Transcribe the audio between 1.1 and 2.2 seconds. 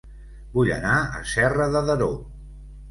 a Serra de Daró